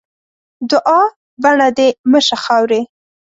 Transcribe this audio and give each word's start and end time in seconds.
دوعا؛ 0.69 1.01
بڼه 1.43 1.67
دې 1.77 1.87
مه 2.11 2.19
شه 2.27 2.37
خاوري. 2.43 2.81